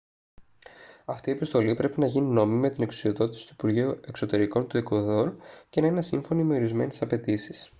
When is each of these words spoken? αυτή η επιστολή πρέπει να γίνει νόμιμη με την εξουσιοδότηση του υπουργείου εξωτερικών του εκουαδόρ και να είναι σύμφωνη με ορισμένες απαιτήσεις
αυτή 1.05 1.29
η 1.29 1.33
επιστολή 1.33 1.75
πρέπει 1.75 1.99
να 1.99 2.05
γίνει 2.05 2.27
νόμιμη 2.31 2.59
με 2.59 2.69
την 2.69 2.83
εξουσιοδότηση 2.83 3.45
του 3.47 3.53
υπουργείου 3.53 3.99
εξωτερικών 4.05 4.67
του 4.67 4.77
εκουαδόρ 4.77 5.33
και 5.69 5.81
να 5.81 5.87
είναι 5.87 6.01
σύμφωνη 6.01 6.43
με 6.43 6.55
ορισμένες 6.55 7.01
απαιτήσεις 7.01 7.69